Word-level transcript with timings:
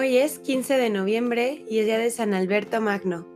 Hoy 0.00 0.16
es 0.16 0.38
15 0.38 0.78
de 0.78 0.88
noviembre 0.88 1.62
y 1.68 1.78
es 1.78 1.84
día 1.84 1.98
de 1.98 2.08
San 2.08 2.32
Alberto 2.32 2.80
Magno. 2.80 3.26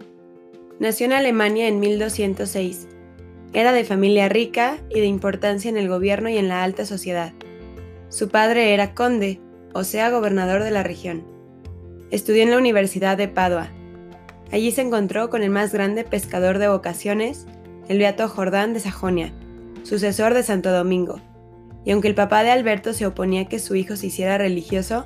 Nació 0.79 1.05
en 1.05 1.13
Alemania 1.13 1.69
en 1.69 1.79
1206. 1.79 2.89
Era 3.53 3.75
de 3.75 3.85
familia 3.85 4.31
rica 4.31 4.79
y 4.89 5.01
de 5.01 5.05
importancia 5.05 5.69
en 5.69 5.77
el 5.77 5.91
gobierno 5.91 6.31
y 6.31 6.39
en 6.39 6.49
la 6.49 6.65
alta 6.65 6.87
sociedad. 6.87 7.35
Su 8.09 8.31
padre 8.31 8.73
era 8.73 8.95
conde, 8.95 9.43
o 9.75 9.85
sea, 9.85 10.09
gobernador 10.09 10.63
de 10.63 10.71
la 10.71 10.83
región. 10.83 11.23
Estudió 12.11 12.43
en 12.43 12.51
la 12.51 12.57
Universidad 12.57 13.19
de 13.19 13.29
Padua. 13.29 13.69
Allí 14.51 14.71
se 14.71 14.81
encontró 14.81 15.29
con 15.29 15.43
el 15.43 15.51
más 15.51 15.71
grande 15.71 16.03
pescador 16.03 16.57
de 16.57 16.69
vocaciones, 16.69 17.45
el 17.91 17.99
Beato 17.99 18.27
Jordán 18.27 18.73
de 18.73 18.81
Sajonia, 18.81 19.35
sucesor 19.83 20.33
de 20.33 20.43
Santo 20.43 20.73
Domingo. 20.73 21.21
Y 21.85 21.91
aunque 21.91 22.09
el 22.09 22.15
papá 22.15 22.43
de 22.43 22.53
Alberto 22.53 22.95
se 22.95 23.05
oponía 23.05 23.43
a 23.43 23.49
que 23.51 23.59
su 23.59 23.75
hijo 23.75 23.97
se 23.97 24.07
hiciera 24.07 24.39
religioso, 24.39 25.05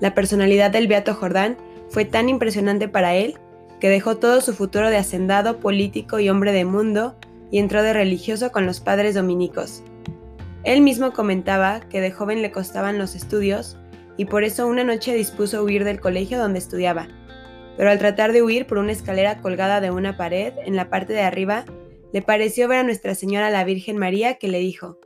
la 0.00 0.14
personalidad 0.14 0.70
del 0.70 0.88
Beato 0.88 1.14
Jordán 1.14 1.56
fue 1.88 2.04
tan 2.04 2.28
impresionante 2.28 2.88
para 2.88 3.14
él 3.14 3.38
que 3.80 3.88
dejó 3.88 4.16
todo 4.16 4.40
su 4.40 4.52
futuro 4.52 4.90
de 4.90 4.96
hacendado, 4.96 5.60
político 5.60 6.18
y 6.18 6.28
hombre 6.28 6.52
de 6.52 6.64
mundo 6.64 7.16
y 7.50 7.58
entró 7.58 7.82
de 7.82 7.92
religioso 7.92 8.50
con 8.52 8.66
los 8.66 8.80
padres 8.80 9.14
dominicos. 9.14 9.82
Él 10.64 10.80
mismo 10.80 11.12
comentaba 11.12 11.80
que 11.80 12.00
de 12.00 12.10
joven 12.10 12.42
le 12.42 12.50
costaban 12.50 12.98
los 12.98 13.14
estudios 13.14 13.78
y 14.16 14.24
por 14.24 14.44
eso 14.44 14.66
una 14.66 14.82
noche 14.82 15.14
dispuso 15.14 15.62
huir 15.62 15.84
del 15.84 16.00
colegio 16.00 16.38
donde 16.38 16.58
estudiaba. 16.58 17.06
Pero 17.76 17.90
al 17.90 17.98
tratar 17.98 18.32
de 18.32 18.42
huir 18.42 18.66
por 18.66 18.78
una 18.78 18.92
escalera 18.92 19.40
colgada 19.40 19.80
de 19.80 19.90
una 19.90 20.16
pared 20.16 20.54
en 20.64 20.74
la 20.74 20.88
parte 20.88 21.12
de 21.12 21.20
arriba, 21.20 21.64
le 22.12 22.22
pareció 22.22 22.66
ver 22.66 22.78
a 22.78 22.82
Nuestra 22.82 23.14
Señora 23.14 23.50
la 23.50 23.64
Virgen 23.64 23.98
María 23.98 24.34
que 24.34 24.48
le 24.48 24.58
dijo, 24.58 24.98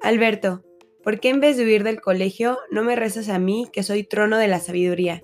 Alberto, 0.00 0.62
¿Por 1.04 1.20
qué 1.20 1.28
en 1.28 1.40
vez 1.40 1.58
de 1.58 1.64
huir 1.64 1.84
del 1.84 2.00
colegio 2.00 2.58
no 2.70 2.82
me 2.82 2.96
rezas 2.96 3.28
a 3.28 3.38
mí, 3.38 3.68
que 3.70 3.82
soy 3.82 4.04
trono 4.04 4.38
de 4.38 4.48
la 4.48 4.58
sabiduría? 4.58 5.22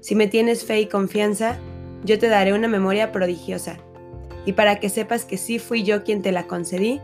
Si 0.00 0.14
me 0.14 0.28
tienes 0.28 0.64
fe 0.64 0.80
y 0.80 0.86
confianza, 0.86 1.58
yo 2.04 2.18
te 2.18 2.28
daré 2.28 2.54
una 2.54 2.68
memoria 2.68 3.12
prodigiosa. 3.12 3.76
Y 4.46 4.54
para 4.54 4.80
que 4.80 4.88
sepas 4.88 5.26
que 5.26 5.36
sí 5.36 5.58
fui 5.58 5.82
yo 5.82 6.04
quien 6.04 6.22
te 6.22 6.32
la 6.32 6.46
concedí, 6.46 7.02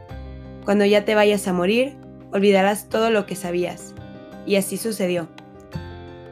cuando 0.64 0.86
ya 0.86 1.04
te 1.04 1.14
vayas 1.14 1.46
a 1.46 1.52
morir, 1.52 1.98
olvidarás 2.32 2.88
todo 2.88 3.10
lo 3.10 3.26
que 3.26 3.36
sabías. 3.36 3.94
Y 4.46 4.56
así 4.56 4.78
sucedió. 4.78 5.28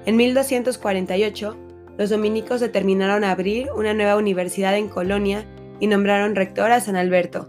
En 0.06 0.16
1248, 0.16 1.56
los 1.98 2.08
dominicos 2.08 2.60
determinaron 2.60 3.24
abrir 3.24 3.68
una 3.76 3.92
nueva 3.92 4.16
universidad 4.16 4.74
en 4.78 4.88
Colonia 4.88 5.44
y 5.80 5.86
nombraron 5.86 6.34
rector 6.34 6.70
a 6.70 6.80
San 6.80 6.96
Alberto. 6.96 7.46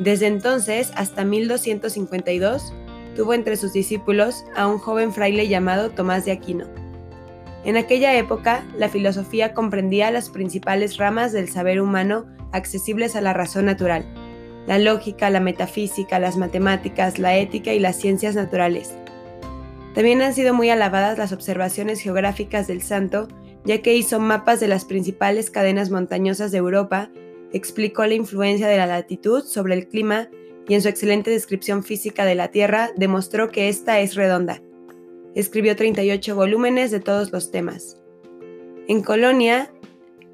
Desde 0.00 0.26
entonces 0.26 0.90
hasta 0.96 1.24
1252, 1.24 2.72
tuvo 3.14 3.34
entre 3.34 3.56
sus 3.56 3.72
discípulos 3.72 4.44
a 4.54 4.66
un 4.66 4.78
joven 4.78 5.12
fraile 5.12 5.48
llamado 5.48 5.90
Tomás 5.90 6.24
de 6.24 6.32
Aquino. 6.32 6.66
En 7.64 7.76
aquella 7.76 8.16
época, 8.16 8.64
la 8.76 8.88
filosofía 8.88 9.52
comprendía 9.52 10.10
las 10.10 10.30
principales 10.30 10.96
ramas 10.96 11.32
del 11.32 11.48
saber 11.48 11.80
humano 11.80 12.26
accesibles 12.52 13.16
a 13.16 13.20
la 13.20 13.32
razón 13.32 13.66
natural, 13.66 14.04
la 14.66 14.78
lógica, 14.78 15.30
la 15.30 15.40
metafísica, 15.40 16.18
las 16.18 16.36
matemáticas, 16.36 17.18
la 17.18 17.36
ética 17.36 17.72
y 17.72 17.78
las 17.78 17.96
ciencias 17.96 18.34
naturales. 18.34 18.94
También 19.94 20.22
han 20.22 20.34
sido 20.34 20.54
muy 20.54 20.70
alabadas 20.70 21.18
las 21.18 21.32
observaciones 21.32 22.00
geográficas 22.00 22.66
del 22.66 22.80
santo, 22.80 23.28
ya 23.64 23.82
que 23.82 23.94
hizo 23.94 24.20
mapas 24.20 24.60
de 24.60 24.68
las 24.68 24.84
principales 24.84 25.50
cadenas 25.50 25.90
montañosas 25.90 26.52
de 26.52 26.58
Europa, 26.58 27.10
explicó 27.52 28.06
la 28.06 28.14
influencia 28.14 28.68
de 28.68 28.78
la 28.78 28.86
latitud 28.86 29.42
sobre 29.44 29.74
el 29.74 29.88
clima 29.88 30.28
y 30.70 30.74
en 30.74 30.82
su 30.82 30.88
excelente 30.88 31.32
descripción 31.32 31.82
física 31.82 32.24
de 32.24 32.36
la 32.36 32.52
Tierra 32.52 32.92
demostró 32.96 33.50
que 33.50 33.68
ésta 33.68 33.98
es 33.98 34.14
redonda. 34.14 34.62
Escribió 35.34 35.74
38 35.74 36.36
volúmenes 36.36 36.92
de 36.92 37.00
todos 37.00 37.32
los 37.32 37.50
temas. 37.50 38.00
En 38.86 39.02
Colonia 39.02 39.72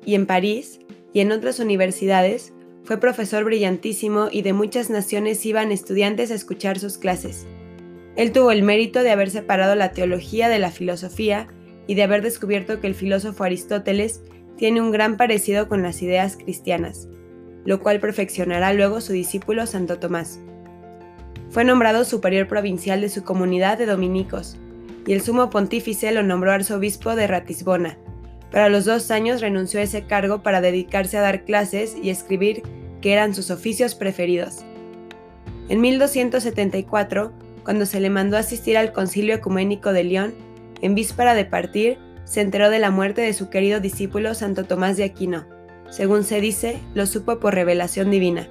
y 0.05 0.15
en 0.15 0.27
París 0.27 0.79
y 1.15 1.21
en 1.21 1.33
otras 1.33 1.59
universidades 1.59 2.53
fue 2.85 2.99
profesor 2.99 3.45
brillantísimo 3.45 4.29
y 4.31 4.43
de 4.43 4.53
muchas 4.53 4.91
naciones 4.91 5.47
iban 5.47 5.73
estudiantes 5.73 6.31
a 6.31 6.35
escuchar 6.35 6.79
sus 6.79 6.99
clases. 6.99 7.47
Él 8.15 8.31
tuvo 8.31 8.51
el 8.51 8.63
mérito 8.63 9.03
de 9.03 9.13
haber 9.13 9.31
separado 9.31 9.75
la 9.75 9.93
teología 9.93 10.51
de 10.51 10.59
la 10.59 10.71
filosofía 10.71 11.49
y 11.87 11.95
de 11.95 12.03
haber 12.03 12.21
descubierto 12.21 12.79
que 12.79 12.89
el 12.89 12.95
filósofo 12.95 13.43
Aristóteles 13.43 14.21
tiene 14.59 14.83
un 14.83 14.91
gran 14.91 15.17
parecido 15.17 15.67
con 15.67 15.83
las 15.83 16.03
ideas 16.03 16.37
cristianas, 16.37 17.09
lo 17.66 17.81
cual 17.81 18.00
perfeccionará 18.00 18.72
luego 18.72 19.00
su 19.00 19.12
discípulo 19.12 19.66
Santo 19.66 19.99
Tomás. 19.99 20.38
Fue 21.50 21.65
nombrado 21.65 22.04
superior 22.04 22.47
provincial 22.47 23.00
de 23.00 23.09
su 23.09 23.25
comunidad 23.25 23.77
de 23.77 23.87
dominicos, 23.87 24.56
y 25.06 25.12
el 25.12 25.21
sumo 25.21 25.50
pontífice 25.50 26.10
lo 26.12 26.22
nombró 26.22 26.53
arzobispo 26.53 27.15
de 27.15 27.27
Ratisbona, 27.27 27.99
pero 28.50 28.65
a 28.65 28.69
los 28.69 28.84
dos 28.84 29.10
años 29.10 29.41
renunció 29.41 29.81
a 29.81 29.82
ese 29.82 30.06
cargo 30.06 30.43
para 30.43 30.60
dedicarse 30.60 31.19
a 31.19 31.21
dar 31.21 31.44
clases 31.44 31.97
y 32.00 32.10
escribir, 32.10 32.62
que 33.00 33.12
eran 33.12 33.34
sus 33.34 33.50
oficios 33.50 33.94
preferidos. 33.94 34.65
En 35.69 35.81
1274, 35.81 37.33
cuando 37.65 37.87
se 37.87 38.00
le 38.00 38.10
mandó 38.10 38.37
asistir 38.37 38.78
al 38.78 38.93
concilio 38.93 39.34
ecuménico 39.34 39.93
de 39.93 40.04
León, 40.04 40.34
en 40.81 40.94
víspera 40.94 41.34
de 41.34 41.44
partir, 41.44 41.98
se 42.25 42.41
enteró 42.41 42.71
de 42.71 42.78
la 42.78 42.91
muerte 42.91 43.22
de 43.22 43.33
su 43.33 43.50
querido 43.50 43.81
discípulo 43.81 44.34
Santo 44.34 44.65
Tomás 44.65 44.97
de 44.97 45.04
Aquino, 45.04 45.47
según 45.91 46.25
se 46.25 46.41
dice, 46.41 46.79
lo 46.95 47.07
supo 47.07 47.39
por 47.39 47.55
revelación 47.55 48.11
divina. 48.11 48.49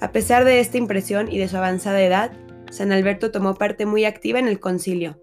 A 0.00 0.12
pesar 0.12 0.44
de 0.44 0.60
esta 0.60 0.78
impresión 0.78 1.30
y 1.30 1.38
de 1.38 1.48
su 1.48 1.56
avanzada 1.56 2.02
edad, 2.02 2.32
San 2.70 2.92
Alberto 2.92 3.30
tomó 3.30 3.54
parte 3.54 3.86
muy 3.86 4.04
activa 4.04 4.38
en 4.38 4.48
el 4.48 4.60
concilio. 4.60 5.20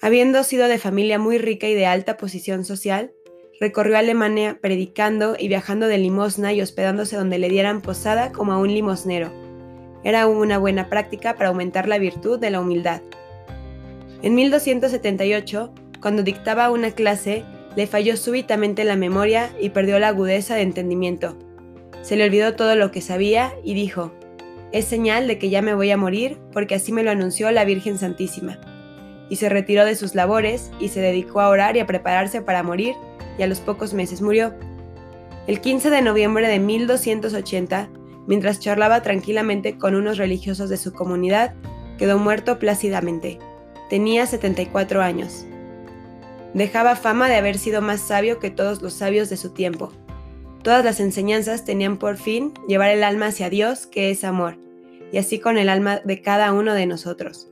Habiendo 0.00 0.42
sido 0.44 0.68
de 0.68 0.78
familia 0.78 1.18
muy 1.18 1.38
rica 1.38 1.68
y 1.68 1.74
de 1.74 1.86
alta 1.86 2.16
posición 2.16 2.64
social, 2.64 3.12
recorrió 3.60 3.96
Alemania 3.96 4.58
predicando 4.60 5.36
y 5.38 5.48
viajando 5.48 5.86
de 5.86 5.98
limosna 5.98 6.52
y 6.52 6.60
hospedándose 6.60 7.16
donde 7.16 7.38
le 7.38 7.48
dieran 7.48 7.80
posada 7.80 8.32
como 8.32 8.52
a 8.52 8.58
un 8.58 8.74
limosnero. 8.74 9.32
Era 10.02 10.26
una 10.26 10.58
buena 10.58 10.90
práctica 10.90 11.36
para 11.36 11.48
aumentar 11.48 11.88
la 11.88 11.98
virtud 11.98 12.38
de 12.38 12.50
la 12.50 12.60
humildad. 12.60 13.00
En 14.22 14.34
1278, 14.34 15.72
cuando 16.00 16.22
dictaba 16.22 16.70
una 16.70 16.90
clase, 16.90 17.44
le 17.76 17.86
falló 17.86 18.16
súbitamente 18.16 18.84
la 18.84 18.96
memoria 18.96 19.50
y 19.60 19.70
perdió 19.70 19.98
la 19.98 20.08
agudeza 20.08 20.54
de 20.54 20.62
entendimiento. 20.62 21.36
Se 22.02 22.16
le 22.16 22.24
olvidó 22.24 22.54
todo 22.54 22.76
lo 22.76 22.90
que 22.90 23.00
sabía 23.00 23.52
y 23.64 23.74
dijo, 23.74 24.12
es 24.72 24.84
señal 24.84 25.26
de 25.28 25.38
que 25.38 25.50
ya 25.50 25.62
me 25.62 25.74
voy 25.74 25.90
a 25.90 25.96
morir 25.96 26.38
porque 26.52 26.74
así 26.74 26.92
me 26.92 27.02
lo 27.02 27.10
anunció 27.10 27.50
la 27.50 27.64
Virgen 27.64 27.98
Santísima. 27.98 28.58
Y 29.30 29.36
se 29.36 29.48
retiró 29.48 29.84
de 29.84 29.94
sus 29.94 30.14
labores 30.14 30.70
y 30.80 30.88
se 30.88 31.00
dedicó 31.00 31.40
a 31.40 31.48
orar 31.48 31.76
y 31.76 31.80
a 31.80 31.86
prepararse 31.86 32.42
para 32.42 32.62
morir 32.62 32.94
y 33.38 33.42
a 33.42 33.46
los 33.46 33.60
pocos 33.60 33.94
meses 33.94 34.20
murió. 34.20 34.54
El 35.46 35.60
15 35.60 35.90
de 35.90 36.02
noviembre 36.02 36.48
de 36.48 36.58
1280, 36.58 37.88
mientras 38.26 38.60
charlaba 38.60 39.02
tranquilamente 39.02 39.78
con 39.78 39.94
unos 39.94 40.18
religiosos 40.18 40.68
de 40.70 40.76
su 40.76 40.92
comunidad, 40.92 41.54
quedó 41.98 42.18
muerto 42.18 42.58
plácidamente. 42.58 43.38
Tenía 43.90 44.26
74 44.26 45.02
años. 45.02 45.46
Dejaba 46.54 46.94
fama 46.94 47.28
de 47.28 47.34
haber 47.34 47.58
sido 47.58 47.82
más 47.82 48.00
sabio 48.00 48.38
que 48.38 48.50
todos 48.50 48.80
los 48.80 48.92
sabios 48.94 49.28
de 49.28 49.36
su 49.36 49.50
tiempo. 49.50 49.92
Todas 50.62 50.84
las 50.84 51.00
enseñanzas 51.00 51.64
tenían 51.64 51.98
por 51.98 52.16
fin 52.16 52.54
llevar 52.68 52.90
el 52.90 53.04
alma 53.04 53.26
hacia 53.26 53.50
Dios, 53.50 53.86
que 53.86 54.10
es 54.10 54.24
amor, 54.24 54.56
y 55.12 55.18
así 55.18 55.40
con 55.40 55.58
el 55.58 55.68
alma 55.68 56.00
de 56.04 56.22
cada 56.22 56.52
uno 56.52 56.72
de 56.72 56.86
nosotros. 56.86 57.50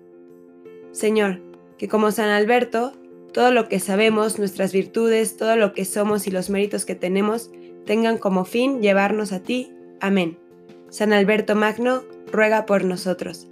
Señor, 0.92 1.40
que 1.78 1.88
como 1.88 2.12
San 2.12 2.28
Alberto, 2.28 2.92
todo 3.32 3.50
lo 3.50 3.68
que 3.68 3.80
sabemos, 3.80 4.38
nuestras 4.38 4.72
virtudes, 4.72 5.36
todo 5.36 5.56
lo 5.56 5.72
que 5.72 5.84
somos 5.84 6.26
y 6.26 6.30
los 6.30 6.48
méritos 6.48 6.84
que 6.84 6.94
tenemos, 6.94 7.50
tengan 7.84 8.18
como 8.18 8.44
fin 8.44 8.80
llevarnos 8.80 9.32
a 9.32 9.40
ti. 9.40 9.72
Amén. 10.00 10.38
San 10.90 11.12
Alberto 11.12 11.56
Magno, 11.56 12.04
ruega 12.30 12.66
por 12.66 12.84
nosotros. 12.84 13.48